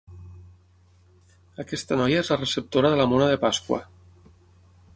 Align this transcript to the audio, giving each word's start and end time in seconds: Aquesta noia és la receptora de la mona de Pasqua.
Aquesta 1.63 1.99
noia 2.01 2.23
és 2.23 2.31
la 2.33 2.37
receptora 2.41 2.91
de 2.95 2.99
la 3.01 3.07
mona 3.13 3.29
de 3.33 3.39
Pasqua. 3.47 3.83